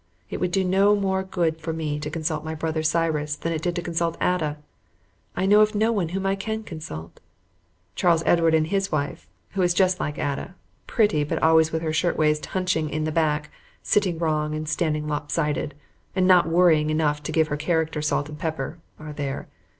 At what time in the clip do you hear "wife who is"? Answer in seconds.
8.91-9.75